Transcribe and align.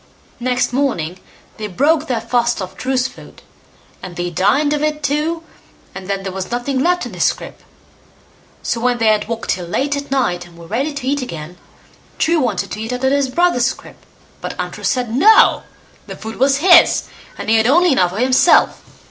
Next 0.39 0.73
morning 0.73 1.19
they 1.57 1.67
broke 1.67 2.07
their 2.07 2.21
fast 2.21 2.59
off 2.59 2.75
True's 2.75 3.07
food, 3.07 3.43
and 4.01 4.15
they 4.15 4.31
dined 4.31 4.73
off 4.73 4.81
it 4.81 5.03
too, 5.03 5.43
and 5.93 6.07
then 6.09 6.23
there 6.23 6.31
was 6.31 6.49
nothing 6.49 6.79
left 6.79 7.05
in 7.05 7.13
his 7.13 7.23
scrip. 7.25 7.61
So 8.63 8.81
when 8.81 8.97
they 8.97 9.05
had 9.09 9.27
walked 9.27 9.51
till 9.51 9.67
late 9.67 9.95
at 9.95 10.09
night, 10.09 10.47
and 10.47 10.57
were 10.57 10.65
ready 10.65 10.91
to 10.91 11.07
eats 11.07 11.21
again, 11.21 11.55
True 12.17 12.39
wanted 12.39 12.71
to 12.71 12.81
eat 12.81 12.91
out 12.93 13.03
of 13.03 13.11
his 13.11 13.29
brother's 13.29 13.65
scrip, 13.65 14.03
but 14.41 14.55
Untrue 14.57 14.83
said 14.83 15.15
"No", 15.15 15.61
the 16.07 16.15
food 16.15 16.37
was 16.37 16.57
his, 16.65 17.03
and 17.37 17.47
he 17.47 17.57
had 17.57 17.67
only 17.67 17.91
enough 17.91 18.09
for 18.09 18.17
himself. 18.17 18.81